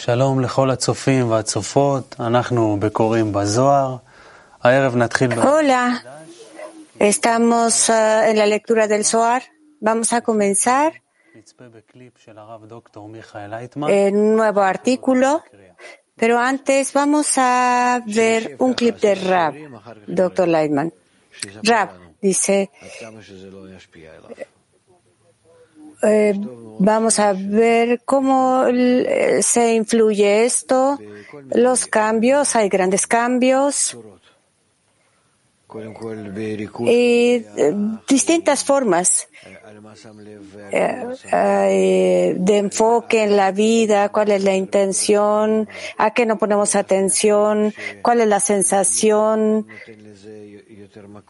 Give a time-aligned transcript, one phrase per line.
[0.00, 3.96] שלום לכל הצופים והצופות, אנחנו בקוראים בזוהר.
[4.62, 5.32] הערב נתחיל...
[5.32, 6.02] Hola,
[7.00, 9.42] estamos uh, en la lectura del Zohar.
[9.80, 10.92] Vamos a comenzar
[11.38, 13.88] נצפה בקליפ של הרב דוקטור מיכאל לייטמן.
[13.88, 15.42] en un nuevo artículo,
[16.16, 19.54] pero antes vamos a ver un clip de Rab,
[20.06, 20.48] Dr.
[20.48, 20.92] Lightman.
[21.62, 21.88] Rab
[22.22, 22.70] dice,
[26.03, 26.33] eh,
[26.79, 30.99] vamos a ver cómo eh, se influye esto,
[31.53, 33.97] los cambios, hay grandes cambios
[36.87, 37.73] eh,
[38.07, 39.27] distintas formas
[40.71, 45.67] eh, eh, de enfoque en la vida, cuál es la intención,
[45.97, 49.67] a qué no ponemos atención, cuál es la sensación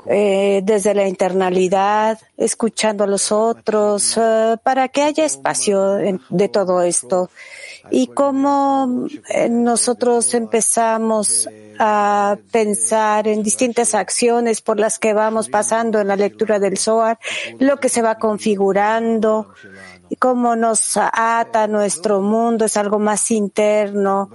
[0.08, 5.98] eh, desde la internalidad, escuchando a los otros, eh, para que haya espacio
[6.30, 7.30] de todo esto
[7.90, 11.50] y cómo eh, nosotros empezamos
[11.80, 17.18] a pensar en distintas acciones por las que vamos pasando en la lectura del Zohar,
[17.60, 19.54] lo que se va configurando,
[20.10, 24.30] y cómo nos ata nuestro mundo, es algo más interno.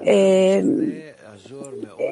[0.00, 1.14] Eh,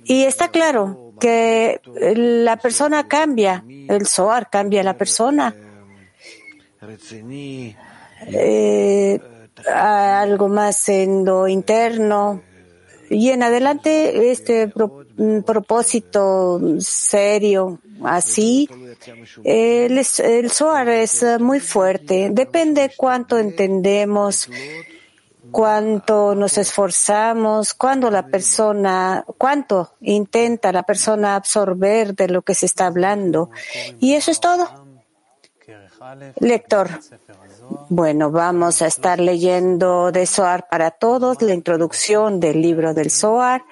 [0.05, 1.81] y está claro que
[2.17, 5.55] la persona cambia, el Zohar cambia a la persona.
[8.27, 9.21] Eh,
[9.73, 12.43] algo más en lo interno.
[13.11, 14.73] Y en adelante este
[15.17, 18.69] mm, propósito serio, así,
[19.45, 20.51] eh, el, el
[20.89, 22.31] es muy fuerte.
[22.33, 24.49] Depende cuánto entendemos,
[25.51, 32.67] cuánto nos esforzamos, cuando la persona, cuánto intenta la persona absorber de lo que se
[32.67, 33.51] está hablando.
[34.01, 34.84] Y eso es todo
[36.41, 36.89] lector.
[37.89, 43.65] Bueno, vamos a estar leyendo de Soar para todos la introducción del libro del Soar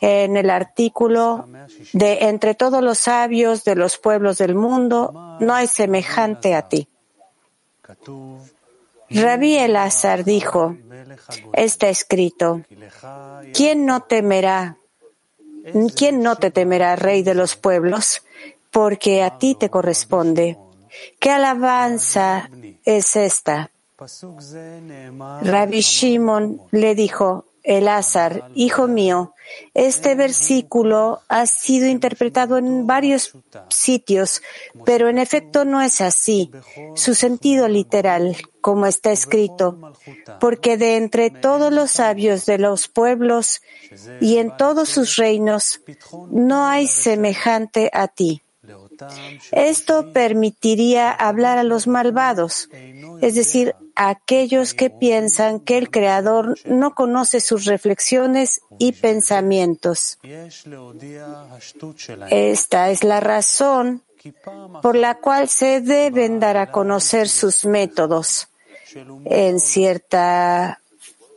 [0.00, 1.46] en el artículo
[1.92, 6.88] de Entre todos los sabios de los pueblos del mundo, no hay semejante a ti.
[9.10, 10.76] Rabí Elazar dijo,
[11.54, 12.62] está escrito,
[13.54, 14.76] ¿quién no temerá?
[15.96, 18.22] ¿Quién no te temerá, rey de los pueblos?
[18.70, 20.58] Porque a ti te corresponde.
[21.18, 22.50] ¿Qué alabanza
[22.84, 23.70] es esta?
[25.42, 29.34] Rabbi Shimon le dijo, el Azar, hijo mío,
[29.74, 33.34] este versículo ha sido interpretado en varios
[33.68, 34.40] sitios,
[34.86, 36.50] pero en efecto no es así.
[36.94, 39.92] Su sentido literal, como está escrito,
[40.40, 43.60] porque de entre todos los sabios de los pueblos
[44.18, 45.82] y en todos sus reinos,
[46.30, 48.42] no hay semejante a ti.
[49.52, 52.68] Esto permitiría hablar a los malvados,
[53.20, 60.18] es decir, a aquellos que piensan que el Creador no conoce sus reflexiones y pensamientos.
[62.30, 64.02] Esta es la razón
[64.82, 68.48] por la cual se deben dar a conocer sus métodos.
[69.24, 70.80] En cierta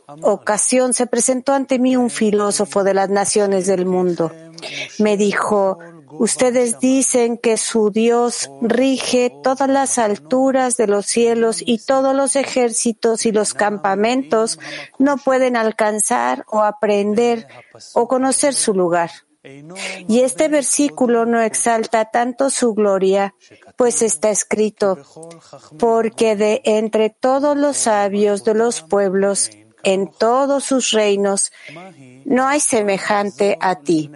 [0.06, 4.32] ocasión se presentó ante mí un filósofo de las naciones del mundo.
[4.98, 5.78] Me dijo,
[6.18, 12.36] Ustedes dicen que su Dios rige todas las alturas de los cielos y todos los
[12.36, 14.58] ejércitos y los campamentos
[14.98, 17.46] no pueden alcanzar o aprender
[17.94, 19.10] o conocer su lugar.
[20.06, 23.34] Y este versículo no exalta tanto su gloria,
[23.76, 24.98] pues está escrito,
[25.78, 29.50] porque de entre todos los sabios de los pueblos,
[29.82, 31.50] en todos sus reinos,
[32.24, 34.10] no hay semejante a ti.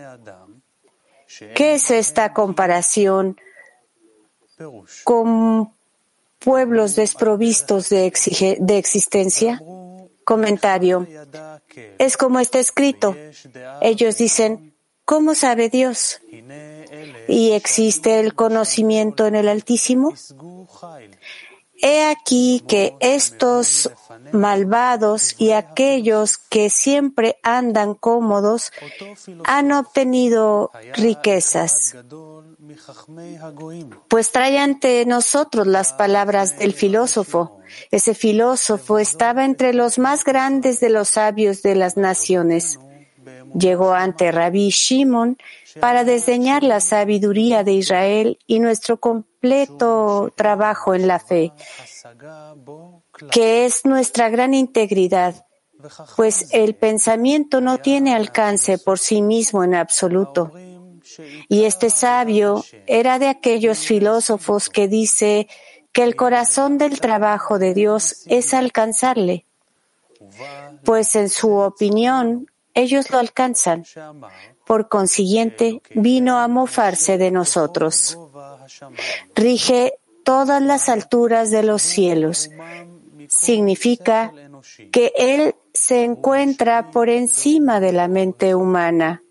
[1.55, 3.37] ¿Qué es esta comparación
[5.05, 5.73] con
[6.39, 9.63] pueblos desprovistos de, existencia?
[10.25, 11.07] Comentario.
[11.99, 13.17] Es como está escrito.
[13.81, 16.21] Ellos dicen, ¿cómo sabe Dios?
[17.29, 20.15] ¿Y existe el conocimiento en el Altísimo?
[21.83, 23.91] He aquí que estos
[24.33, 28.73] malvados y aquellos que siempre andan cómodos
[29.45, 31.97] han obtenido riquezas.
[34.09, 37.61] Pues trae ante nosotros las palabras del filósofo.
[37.91, 42.79] Ese filósofo estaba entre los más grandes de los sabios de las naciones.
[43.59, 45.37] Llegó ante Rabbi Shimon
[45.81, 51.53] para desdeñar la sabiduría de Israel y nuestro compañero completo trabajo en la fe,
[53.31, 55.47] que es nuestra gran integridad,
[56.17, 60.51] pues el pensamiento no tiene alcance por sí mismo en absoluto.
[61.49, 65.49] Y este sabio era de aquellos filósofos que dice
[65.93, 69.47] que el corazón del trabajo de Dios es alcanzarle,
[70.85, 73.85] pues en su opinión ellos lo alcanzan.
[74.67, 78.19] Por consiguiente, vino a mofarse de nosotros.
[79.35, 82.51] Rige todas las alturas de los cielos.
[83.29, 84.33] Significa
[84.93, 89.23] que Él se encuentra por encima de la mente humana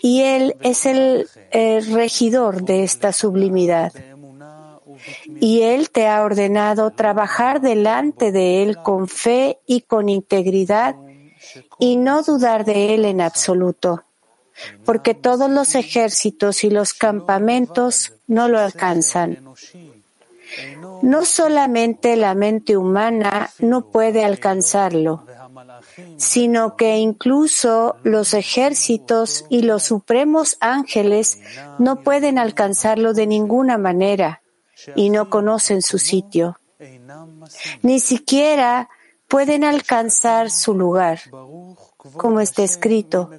[0.00, 3.92] y Él es el, el regidor de esta sublimidad.
[5.40, 10.96] Y Él te ha ordenado trabajar delante de Él con fe y con integridad
[11.78, 14.04] y no dudar de Él en absoluto,
[14.84, 19.38] porque todos los ejércitos y los campamentos no lo alcanzan.
[21.02, 25.24] No solamente la mente humana no puede alcanzarlo,
[26.16, 31.40] sino que incluso los ejércitos y los supremos ángeles
[31.78, 34.42] no pueden alcanzarlo de ninguna manera
[34.94, 36.58] y no conocen su sitio.
[37.82, 38.88] Ni siquiera
[39.28, 41.20] pueden alcanzar su lugar,
[42.16, 43.30] como está escrito.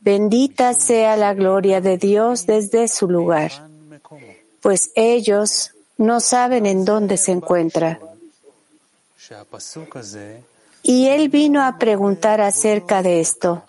[0.00, 3.50] Bendita sea la gloria de Dios desde su lugar,
[4.60, 7.98] pues ellos no saben en dónde se encuentra.
[10.82, 13.64] Y él vino a preguntar acerca de esto,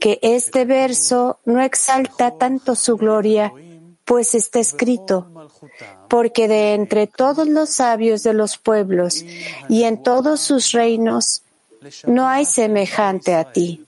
[0.00, 3.52] que este verso no exalta tanto su gloria,
[4.04, 5.28] pues está escrito,
[6.08, 9.22] porque de entre todos los sabios de los pueblos
[9.68, 11.42] y en todos sus reinos
[12.06, 13.86] no hay semejante a ti.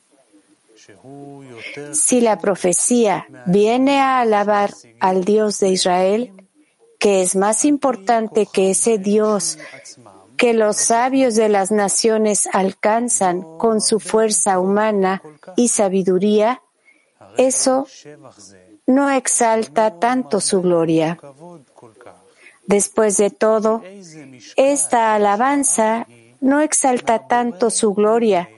[1.92, 4.70] Si la profecía viene a alabar
[5.00, 6.32] al Dios de Israel,
[6.98, 9.58] que es más importante que ese Dios
[10.36, 15.22] que los sabios de las naciones alcanzan con su fuerza humana
[15.56, 16.60] y sabiduría,
[17.36, 17.86] eso
[18.86, 21.18] no exalta tanto su gloria.
[22.66, 23.82] Después de todo,
[24.56, 26.06] esta alabanza
[26.40, 28.48] no exalta tanto su gloria,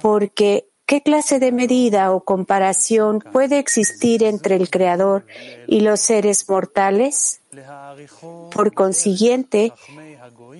[0.00, 5.26] porque ¿qué clase de medida o comparación puede existir entre el Creador
[5.66, 7.40] y los seres mortales?
[8.52, 9.72] Por consiguiente,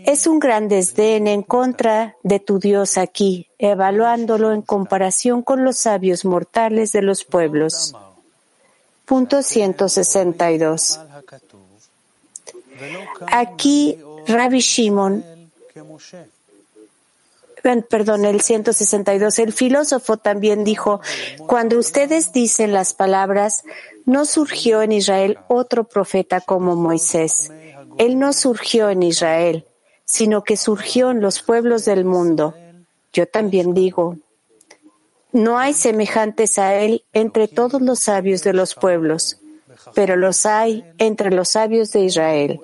[0.04, 5.78] es un gran desdén en contra de tu Dios aquí, evaluándolo en comparación con los
[5.78, 7.94] sabios mortales de los pueblos.
[9.04, 11.00] Punto 162.
[13.30, 15.24] Aquí Rabbi Shimon,
[17.88, 21.00] perdón, el 162, el filósofo también dijo,
[21.46, 23.64] cuando ustedes dicen las palabras,
[24.04, 27.50] no surgió en Israel otro profeta como Moisés.
[27.98, 29.66] Él no surgió en Israel,
[30.04, 32.54] sino que surgió en los pueblos del mundo.
[33.12, 34.16] Yo también digo,
[35.32, 39.38] no hay semejantes a él entre todos los sabios de los pueblos,
[39.94, 42.60] pero los hay entre los sabios de Israel.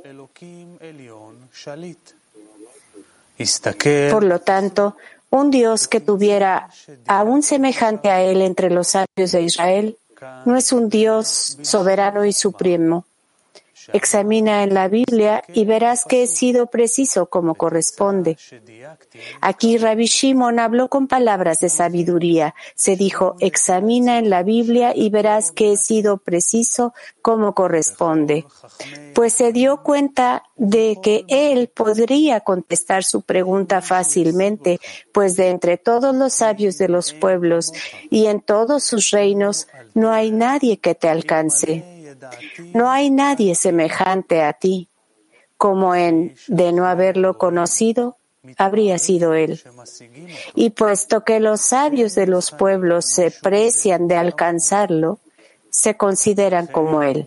[4.11, 4.97] Por lo tanto,
[5.31, 6.69] un Dios que tuviera
[7.07, 9.97] aún semejante a él entre los sabios de Israel
[10.45, 13.07] no es un Dios soberano y supremo,
[13.93, 18.37] Examina en la Biblia y verás que he sido preciso como corresponde.
[19.41, 22.55] Aquí Rabbi Shimon habló con palabras de sabiduría.
[22.75, 28.47] Se dijo, examina en la Biblia y verás que he sido preciso como corresponde.
[29.15, 34.81] Pues se dio cuenta de que él podría contestar su pregunta fácilmente,
[35.13, 37.73] pues de entre todos los sabios de los pueblos
[38.11, 41.92] y en todos sus reinos no hay nadie que te alcance.
[42.73, 44.89] No hay nadie semejante a ti,
[45.57, 48.17] como en de no haberlo conocido,
[48.57, 49.61] habría sido él.
[50.55, 55.21] Y puesto que los sabios de los pueblos se precian de alcanzarlo,
[55.71, 57.27] se consideran como él.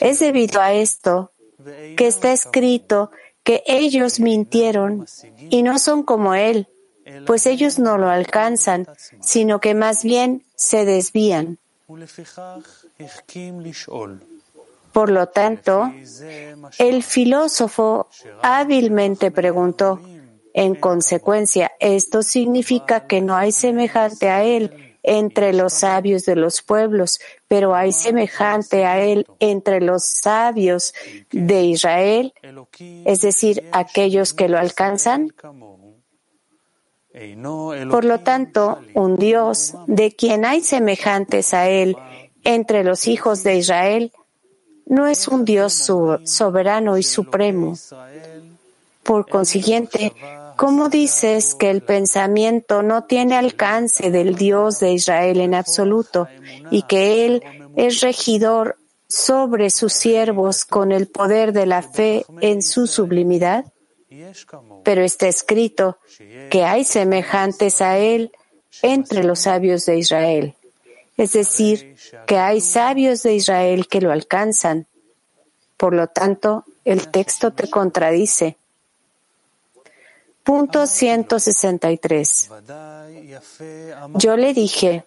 [0.00, 1.32] Es debido a esto
[1.96, 3.10] que está escrito
[3.42, 5.06] que ellos mintieron
[5.50, 6.68] y no son como él,
[7.26, 8.86] pues ellos no lo alcanzan,
[9.20, 11.58] sino que más bien se desvían.
[14.92, 15.92] Por lo tanto,
[16.78, 18.08] el filósofo
[18.42, 20.00] hábilmente preguntó,
[20.54, 26.62] en consecuencia, esto significa que no hay semejante a él entre los sabios de los
[26.62, 30.94] pueblos, pero hay semejante a él entre los sabios
[31.30, 32.32] de Israel,
[33.04, 35.32] es decir, aquellos que lo alcanzan.
[37.90, 41.96] Por lo tanto, un Dios de quien hay semejantes a Él
[42.42, 44.12] entre los hijos de Israel
[44.86, 45.74] no es un Dios
[46.24, 47.74] soberano y supremo.
[49.02, 50.12] Por consiguiente,
[50.56, 56.26] ¿cómo dices que el pensamiento no tiene alcance del Dios de Israel en absoluto
[56.70, 57.42] y que Él
[57.76, 58.76] es regidor
[59.08, 63.66] sobre sus siervos con el poder de la fe en su sublimidad?
[64.84, 65.98] Pero está escrito
[66.54, 68.30] que hay semejantes a él
[68.80, 70.54] entre los sabios de Israel.
[71.16, 71.96] Es decir,
[72.28, 74.86] que hay sabios de Israel que lo alcanzan.
[75.76, 78.56] Por lo tanto, el texto te contradice.
[80.44, 82.50] Punto 163.
[84.14, 85.04] Yo le dije,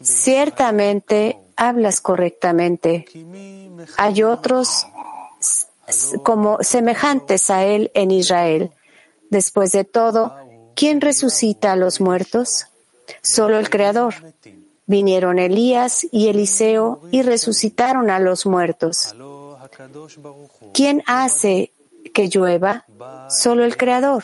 [0.00, 3.04] ciertamente hablas correctamente.
[3.96, 4.86] Hay otros
[6.22, 8.70] como semejantes a él en Israel.
[9.34, 10.32] Después de todo,
[10.76, 12.66] ¿quién resucita a los muertos?
[13.20, 14.14] Solo el Creador.
[14.86, 19.12] Vinieron Elías y Eliseo y resucitaron a los muertos.
[20.72, 21.72] ¿Quién hace
[22.14, 22.86] que llueva?
[23.28, 24.22] Solo el Creador.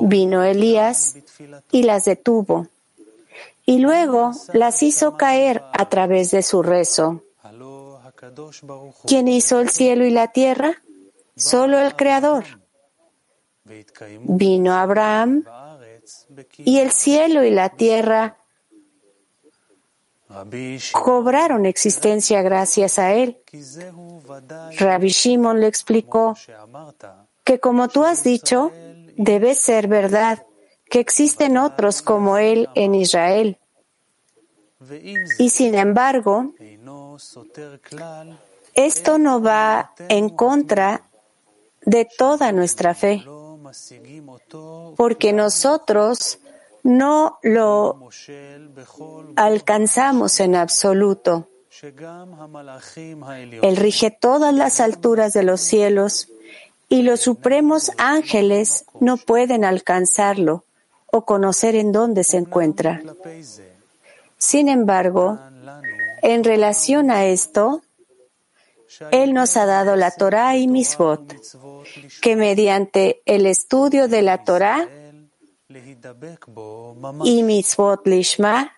[0.00, 1.16] Vino Elías
[1.70, 2.68] y las detuvo,
[3.66, 7.22] y luego las hizo caer a través de su rezo.
[9.06, 10.80] ¿Quién hizo el cielo y la tierra?
[11.36, 12.44] Solo el Creador.
[14.22, 15.44] Vino Abraham
[16.58, 18.38] y el cielo y la tierra
[20.92, 23.38] cobraron existencia gracias a él.
[24.78, 26.36] Rabbi Shimon le explicó
[27.44, 28.72] que como tú has dicho,
[29.16, 30.46] debe ser verdad
[30.88, 33.58] que existen otros como él en Israel.
[35.38, 36.54] Y sin embargo,
[38.74, 41.08] esto no va en contra
[41.86, 43.24] de toda nuestra fe,
[44.96, 46.38] porque nosotros
[46.82, 48.10] no lo
[49.36, 51.48] alcanzamos en absoluto.
[53.62, 56.28] Él rige todas las alturas de los cielos
[56.88, 60.64] y los supremos ángeles no pueden alcanzarlo
[61.06, 63.02] o conocer en dónde se encuentra.
[64.38, 65.38] Sin embargo,
[66.22, 67.82] en relación a esto,
[69.10, 71.34] Él nos ha dado la Torah y Misbot,
[72.20, 74.88] que mediante el estudio de la Torah
[77.24, 78.72] y Mitzvot Lishma,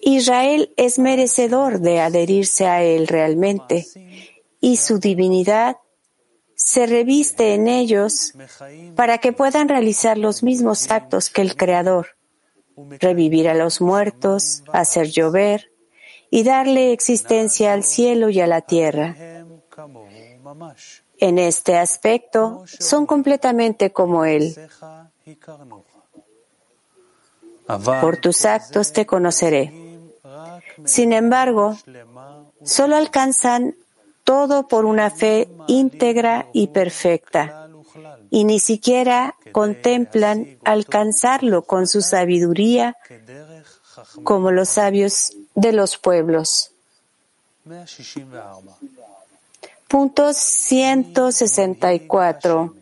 [0.00, 3.86] Israel es merecedor de adherirse a Él realmente
[4.60, 5.76] y su divinidad
[6.54, 8.34] se reviste en ellos
[8.96, 12.16] para que puedan realizar los mismos actos que el Creador,
[12.98, 15.70] revivir a los muertos, hacer llover
[16.30, 19.16] y darle existencia al cielo y a la tierra.
[21.18, 24.54] En este aspecto son completamente como Él.
[28.00, 29.72] Por tus actos te conoceré.
[30.84, 31.76] Sin embargo,
[32.62, 33.74] solo alcanzan
[34.24, 37.68] todo por una fe íntegra y perfecta,
[38.30, 42.96] y ni siquiera contemplan alcanzarlo con su sabiduría
[44.22, 46.70] como los sabios de los pueblos.
[49.88, 52.74] Punto 164.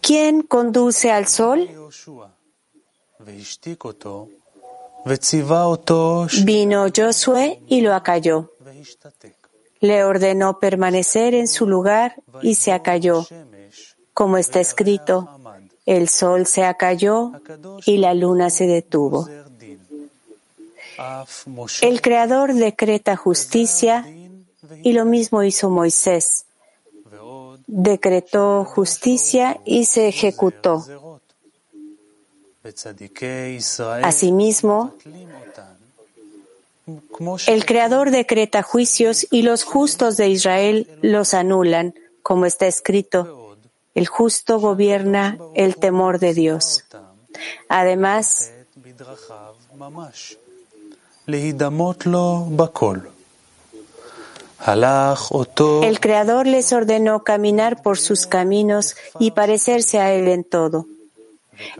[0.00, 1.68] ¿Quién conduce al sol?
[6.44, 8.52] Vino Josué y lo acalló.
[9.80, 13.26] Le ordenó permanecer en su lugar y se acalló.
[14.12, 15.39] Como está escrito,
[15.86, 17.32] el sol se acalló
[17.86, 19.28] y la luna se detuvo.
[21.80, 24.06] El Creador decreta justicia
[24.82, 26.44] y lo mismo hizo Moisés.
[27.66, 30.84] Decretó justicia y se ejecutó.
[34.02, 34.94] Asimismo,
[37.46, 43.39] el Creador decreta juicios y los justos de Israel los anulan, como está escrito.
[43.94, 46.84] El justo gobierna el temor de Dios.
[47.68, 48.52] Además,
[55.82, 60.86] el Creador les ordenó caminar por sus caminos y parecerse a Él en todo.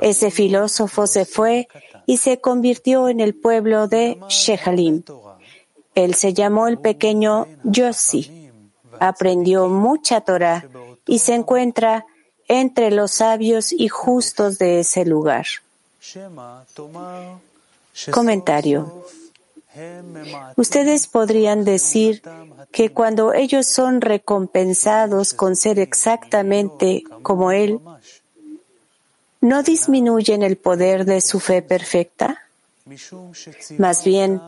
[0.00, 1.68] Ese filósofo se fue
[2.06, 5.02] y se convirtió en el pueblo de Shehalim.
[5.94, 8.50] Él se llamó el pequeño Yossi.
[8.98, 10.64] Aprendió mucha Torah
[11.10, 12.06] y se encuentra
[12.46, 15.44] entre los sabios y justos de ese lugar.
[18.12, 19.04] Comentario.
[20.56, 22.22] Ustedes podrían decir
[22.70, 27.80] que cuando ellos son recompensados con ser exactamente como Él,
[29.40, 32.40] no disminuyen el poder de su fe perfecta.
[33.78, 34.40] Más bien,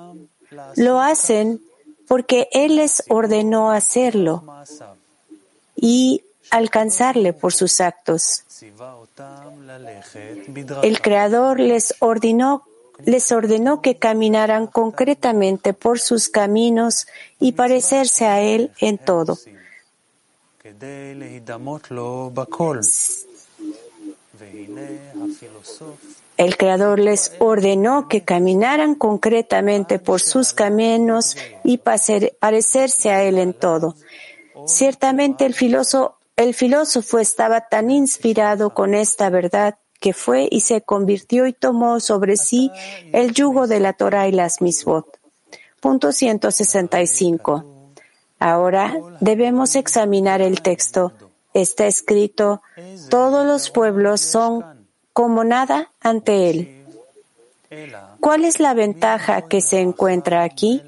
[0.77, 1.61] lo hacen
[2.07, 4.45] porque Él les ordenó hacerlo
[5.75, 8.45] y alcanzarle por sus actos.
[10.83, 12.65] El Creador les ordenó,
[13.05, 17.07] les ordenó que caminaran concretamente por sus caminos
[17.41, 19.39] y parecerse a Él en todo.
[26.37, 33.55] El Creador les ordenó que caminaran concretamente por sus caminos y parecerse a Él en
[33.55, 33.97] todo.
[34.67, 40.83] Ciertamente el filósofo el filósofo estaba tan inspirado con esta verdad que fue y se
[40.83, 42.71] convirtió y tomó sobre sí
[43.13, 45.07] el yugo de la Torah y las misbot.
[45.81, 47.65] Punto 165.
[48.39, 51.13] Ahora debemos examinar el texto.
[51.55, 52.63] Está escrito,
[53.11, 56.87] todos los pueblos son como nada ante él.
[58.21, 60.83] ¿Cuál es la ventaja que se encuentra aquí?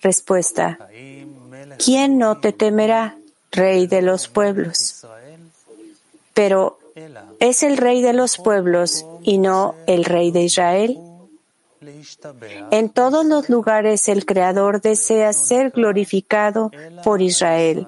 [0.00, 0.78] Respuesta.
[1.78, 3.19] ¿Quién no te temerá?
[3.50, 5.06] rey de los pueblos.
[6.34, 6.78] Pero
[7.38, 10.98] es el rey de los pueblos y no el rey de Israel.
[12.70, 16.70] En todos los lugares el Creador desea ser glorificado
[17.04, 17.86] por Israel.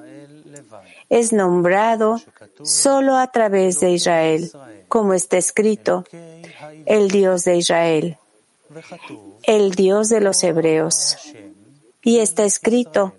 [1.11, 2.21] Es nombrado
[2.63, 4.51] solo a través de Israel,
[4.89, 6.05] como está escrito,
[6.87, 8.17] el Dios de Israel,
[9.43, 11.19] el Dios de los hebreos.
[12.03, 13.13] Y está escrito,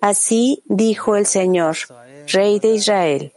[0.00, 1.76] Así dijo el Señor,
[2.32, 3.32] Rey de Israel.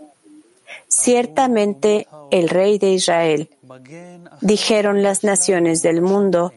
[0.87, 3.49] Ciertamente el Rey de Israel,
[4.41, 6.53] dijeron las naciones del mundo,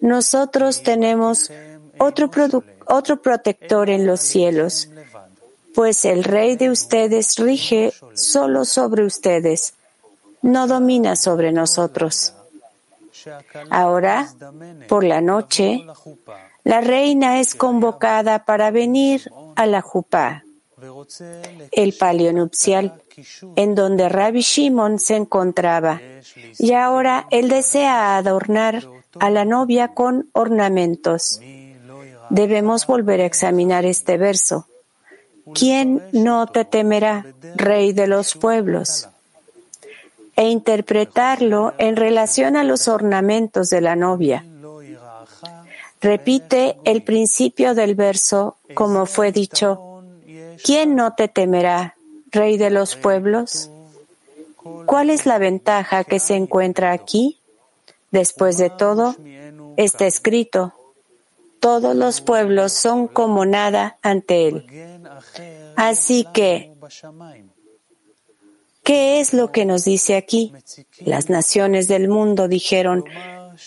[0.00, 1.50] nosotros tenemos
[1.98, 2.30] otro,
[2.86, 4.88] otro protector en los cielos,
[5.74, 9.74] pues el Rey de ustedes rige solo sobre ustedes,
[10.42, 12.34] no domina sobre nosotros.
[13.70, 14.32] Ahora,
[14.88, 15.84] por la noche,
[16.64, 20.44] la reina es convocada para venir a la Jupá,
[21.72, 23.00] el palio nupcial,
[23.56, 26.00] en donde Rabbi Shimon se encontraba.
[26.58, 28.86] Y ahora él desea adornar
[29.18, 31.40] a la novia con ornamentos.
[32.30, 34.66] Debemos volver a examinar este verso.
[35.54, 37.26] ¿Quién no te temerá,
[37.56, 39.08] rey de los pueblos?
[40.36, 44.44] e interpretarlo en relación a los ornamentos de la novia,
[46.02, 50.02] Repite el principio del verso, como fue dicho,
[50.64, 51.96] ¿quién no te temerá,
[52.32, 53.70] rey de los pueblos?
[54.86, 57.38] ¿Cuál es la ventaja que se encuentra aquí?
[58.10, 59.14] Después de todo,
[59.76, 60.74] está escrito,
[61.60, 64.66] todos los pueblos son como nada ante él.
[65.76, 66.72] Así que,
[68.82, 70.52] ¿qué es lo que nos dice aquí?
[70.98, 73.04] Las naciones del mundo dijeron,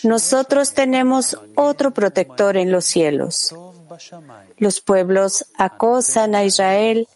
[0.02, 3.54] nosotros tenemos otro protector en los cielos.
[4.58, 7.08] Los pueblos acosan a Israel.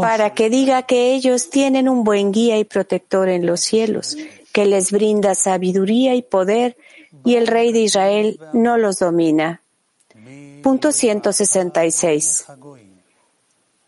[0.00, 4.16] Para que diga que ellos tienen un buen guía y protector en los cielos,
[4.52, 6.76] que les brinda sabiduría y poder,
[7.24, 9.62] y el rey de Israel no los domina.
[10.62, 12.46] Punto 166.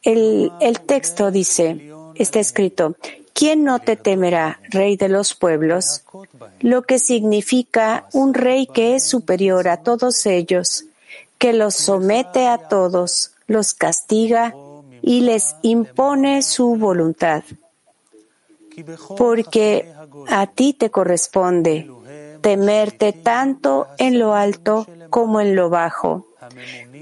[0.03, 2.97] El, el texto dice, está escrito,
[3.37, 6.05] ¿Quién no te temerá, rey de los pueblos?
[6.61, 10.87] Lo que significa un rey que es superior a todos ellos,
[11.37, 14.55] que los somete a todos, los castiga
[15.03, 17.45] y les impone su voluntad.
[19.19, 19.93] Porque
[20.29, 21.91] a ti te corresponde
[22.41, 26.27] temerte tanto en lo alto como en lo bajo,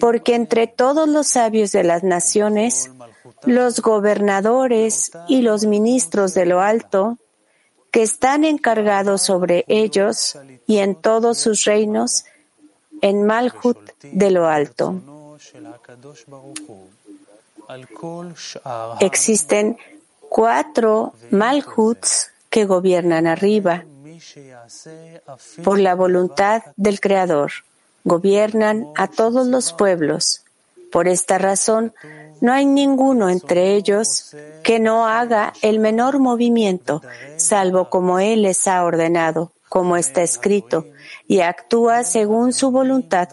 [0.01, 2.90] porque entre todos los sabios de las naciones
[3.46, 7.18] los gobernadores y los ministros de lo alto
[7.90, 12.24] que están encargados sobre ellos y en todos sus reinos
[13.00, 15.00] en Malhut de lo alto.
[19.00, 19.78] Existen
[20.28, 23.85] cuatro Malhuts que gobiernan arriba
[25.62, 27.52] por la voluntad del Creador.
[28.04, 30.44] Gobiernan a todos los pueblos.
[30.90, 31.94] Por esta razón,
[32.44, 37.00] no hay ninguno entre ellos que no haga el menor movimiento,
[37.38, 40.85] salvo como Él les ha ordenado, como está escrito,
[41.26, 43.30] y actúa según su voluntad,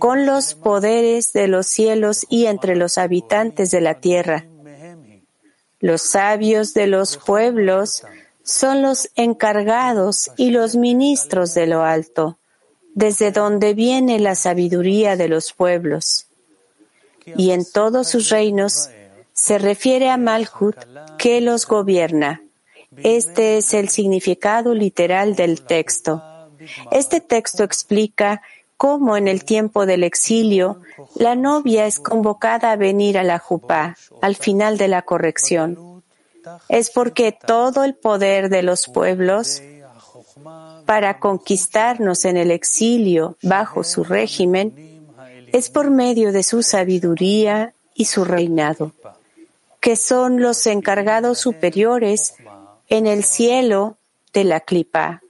[0.00, 4.46] con los poderes de los cielos y entre los habitantes de la tierra.
[5.78, 8.02] Los sabios de los pueblos
[8.42, 12.36] son los encargados y los ministros de lo alto,
[12.96, 16.29] desde donde viene la sabiduría de los pueblos.
[17.36, 18.88] Y en todos sus reinos
[19.32, 20.76] se refiere a Malhut
[21.18, 22.42] que los gobierna.
[22.96, 26.22] Este es el significado literal del texto.
[26.90, 28.42] Este texto explica
[28.76, 30.80] cómo en el tiempo del exilio
[31.14, 35.90] la novia es convocada a venir a la jupá al final de la corrección
[36.68, 39.62] es porque todo el poder de los pueblos
[40.86, 44.74] para conquistarnos en el exilio bajo su régimen
[45.52, 48.92] es por medio de su sabiduría y su reinado,
[49.80, 52.34] que son los encargados superiores
[52.88, 53.96] en el cielo
[54.32, 55.22] de la clipa,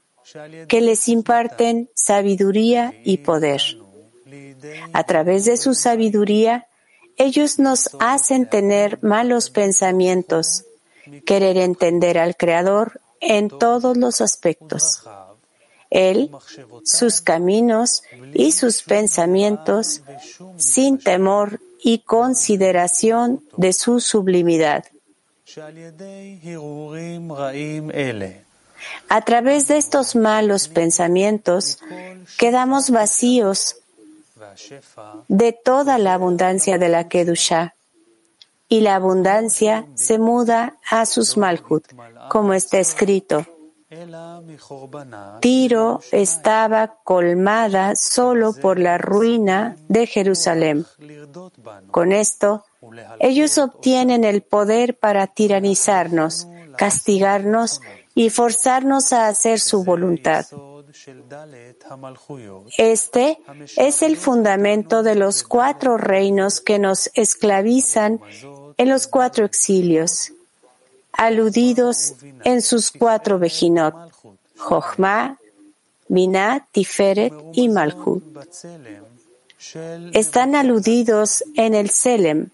[0.68, 3.62] que les imparten sabiduría y poder.
[4.92, 6.66] A través de su sabiduría,
[7.16, 10.64] ellos nos hacen tener malos pensamientos,
[11.26, 15.02] querer entender al Creador en todos los aspectos.
[15.90, 16.30] Él,
[16.84, 20.02] sus caminos y sus pensamientos
[20.56, 24.84] sin temor y consideración de su sublimidad.
[29.08, 31.78] A través de estos malos pensamientos
[32.38, 33.76] quedamos vacíos
[35.28, 37.74] de toda la abundancia de la Kedusha
[38.68, 41.84] y la abundancia se muda a sus malhut,
[42.28, 43.44] como está escrito.
[45.40, 50.86] Tiro estaba colmada solo por la ruina de Jerusalén.
[51.90, 52.64] Con esto,
[53.18, 57.80] ellos obtienen el poder para tiranizarnos, castigarnos
[58.14, 60.46] y forzarnos a hacer su voluntad.
[62.78, 63.38] Este
[63.76, 68.20] es el fundamento de los cuatro reinos que nos esclavizan
[68.76, 70.32] en los cuatro exilios,
[71.12, 73.94] aludidos en sus cuatro Bejinot,
[74.56, 75.38] Jochma,
[76.08, 78.22] Binah, Tiferet y Malchut.
[80.12, 82.48] Están aludidos en el Selem,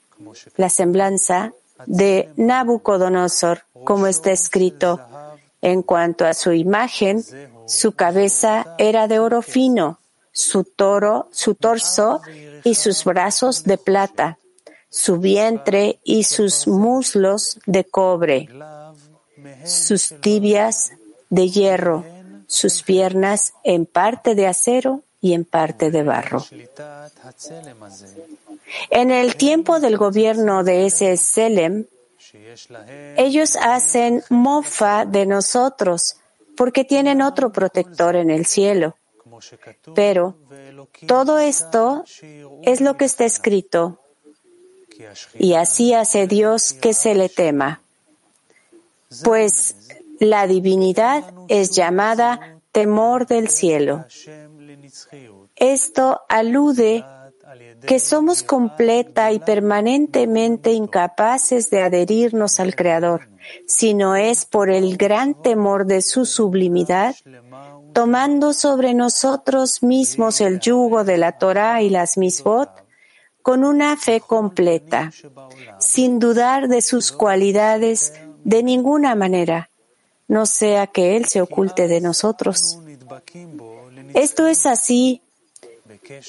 [0.57, 1.53] la semblanza
[1.87, 5.01] de Nabucodonosor, como está escrito.
[5.63, 7.25] En cuanto a su imagen,
[7.67, 9.99] su cabeza era de oro fino,
[10.33, 12.21] su toro, su torso
[12.63, 14.39] y sus brazos de plata,
[14.89, 18.49] su vientre y sus muslos de cobre,
[19.65, 20.93] sus tibias
[21.31, 22.05] de hierro,
[22.47, 26.45] sus piernas en parte de acero y en parte de barro.
[28.91, 31.87] En el tiempo del gobierno de ese Selem,
[33.17, 36.17] ellos hacen mofa de nosotros
[36.57, 38.97] porque tienen otro protector en el cielo.
[39.95, 40.37] Pero
[41.07, 42.05] todo esto
[42.63, 44.01] es lo que está escrito.
[45.39, 47.81] Y así hace Dios que se le tema.
[49.23, 49.77] Pues
[50.19, 54.05] la divinidad es llamada temor del cielo.
[55.57, 57.05] Esto alude
[57.87, 63.29] que somos completa y permanentemente incapaces de adherirnos al Creador,
[63.67, 67.15] sino es por el gran temor de su sublimidad,
[67.93, 72.69] tomando sobre nosotros mismos el yugo de la Torah y las misbot,
[73.47, 75.13] con una fe completa,
[75.79, 79.71] sin dudar de sus cualidades de ninguna manera,
[80.27, 82.81] no sea que Él se oculte de nosotros.
[84.15, 85.23] Esto es así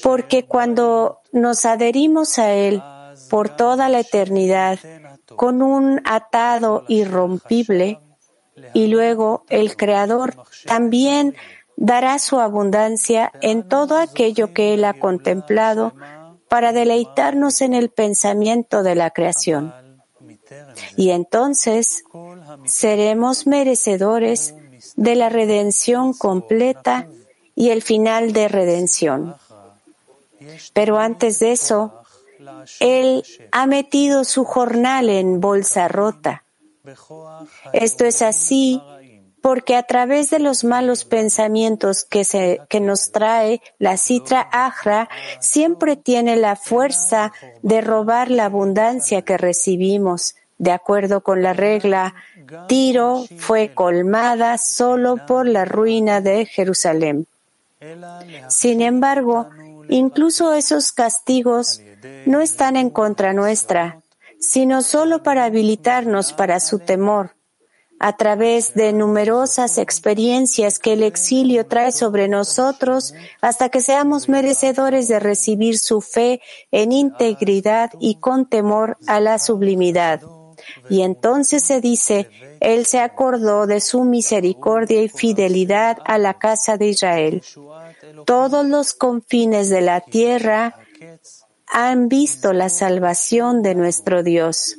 [0.00, 2.80] porque cuando nos adherimos a Él
[3.28, 4.78] por toda la eternidad
[5.34, 7.98] con un atado irrompible,
[8.74, 11.34] y luego el Creador también
[11.74, 15.94] dará su abundancia en todo aquello que Él ha contemplado
[16.48, 19.74] para deleitarnos en el pensamiento de la creación.
[20.96, 22.04] Y entonces
[22.64, 24.54] seremos merecedores
[24.96, 27.06] de la redención completa
[27.54, 29.36] y el final de redención.
[30.72, 32.02] Pero antes de eso,
[32.80, 36.44] Él ha metido su jornal en bolsa rota.
[37.72, 38.80] Esto es así
[39.40, 45.08] porque a través de los malos pensamientos que, se, que nos trae la citra ajra,
[45.40, 50.34] siempre tiene la fuerza de robar la abundancia que recibimos.
[50.58, 52.14] De acuerdo con la regla,
[52.66, 57.26] Tiro fue colmada solo por la ruina de Jerusalén.
[58.48, 59.48] Sin embargo,
[59.88, 61.80] Incluso esos castigos
[62.26, 64.00] no están en contra nuestra,
[64.38, 67.30] sino solo para habilitarnos para su temor,
[67.98, 75.08] a través de numerosas experiencias que el exilio trae sobre nosotros hasta que seamos merecedores
[75.08, 80.22] de recibir su fe en integridad y con temor a la sublimidad.
[80.90, 82.28] Y entonces se dice,
[82.60, 87.42] Él se acordó de su misericordia y fidelidad a la casa de Israel.
[88.26, 90.74] Todos los confines de la tierra
[91.66, 94.76] han visto la salvación de nuestro Dios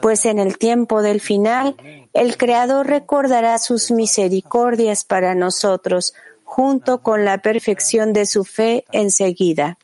[0.00, 1.76] pues en el tiempo del final
[2.12, 9.78] el Creador recordará sus misericordias para nosotros junto con la perfección de su fe enseguida.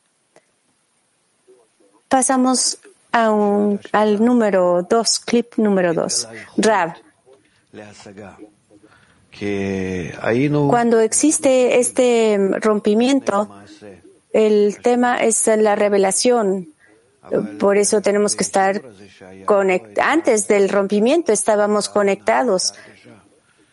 [2.07, 2.79] Pasamos
[3.11, 6.27] al número dos clip número dos.
[6.57, 6.95] Rab.
[10.69, 13.49] Cuando existe este rompimiento,
[14.31, 16.74] el tema es la revelación
[17.59, 18.81] por eso tenemos que estar
[19.45, 20.11] conectados.
[20.11, 22.73] Antes del rompimiento estábamos conectados.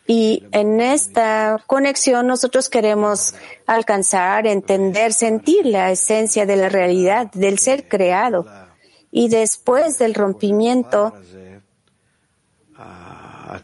[0.07, 3.35] Y en esta conexión nosotros queremos
[3.67, 8.47] alcanzar, entender, sentir la esencia de la realidad, del ser creado.
[9.11, 11.15] Y después del rompimiento,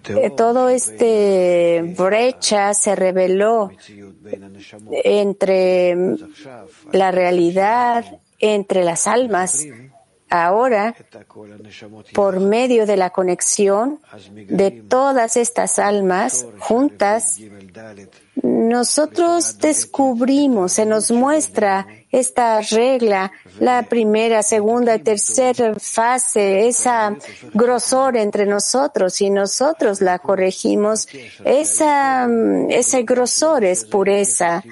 [0.09, 3.71] eh, todo este brecha se reveló
[5.05, 5.97] entre
[6.93, 8.05] la realidad
[8.39, 9.67] entre las almas
[10.31, 10.95] ahora
[12.13, 14.01] por medio de la conexión
[14.35, 17.39] de todas estas almas juntas,
[18.43, 27.17] nosotros descubrimos, se nos muestra esta regla, la primera, segunda y tercera fase, esa
[27.53, 31.09] grosor entre nosotros y nosotros la corregimos,
[31.45, 34.63] esa, mm, ese grosor es pureza.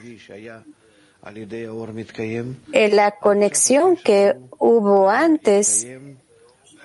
[2.72, 5.86] En la conexión que hubo antes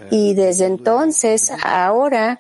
[0.10, 2.40] y desde entonces, ahora,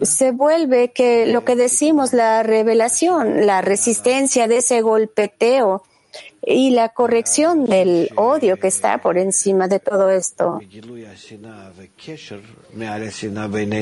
[0.00, 5.82] se vuelve que lo que decimos, la revelación, la resistencia de ese golpeteo
[6.44, 10.60] y la corrección del odio que está por encima de todo esto.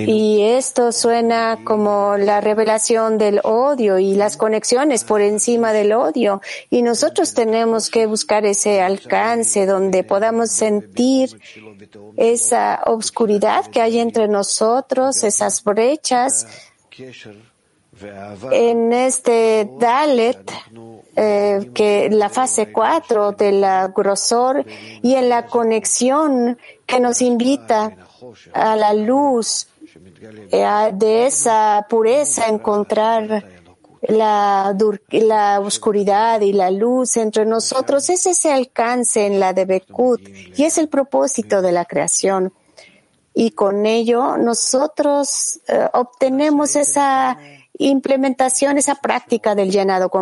[0.07, 6.43] Y esto suena como la revelación del odio y las conexiones por encima del odio.
[6.69, 11.41] Y nosotros tenemos que buscar ese alcance donde podamos sentir
[12.17, 16.47] esa obscuridad que hay entre nosotros, esas brechas
[18.51, 20.51] en este Dalet,
[21.17, 24.65] eh, que la fase 4 la grosor
[25.03, 27.97] y en la conexión que nos invita
[28.53, 29.69] a la luz,
[30.51, 33.45] eh, de esa pureza, encontrar
[34.03, 34.77] la,
[35.11, 40.21] la, oscuridad y la luz entre nosotros, es ese alcance en la de Bekut
[40.57, 42.53] y es el propósito de la creación.
[43.35, 47.39] Y con ello nosotros eh, obtenemos esa
[47.89, 50.21] implementación, esa práctica del llenado completo.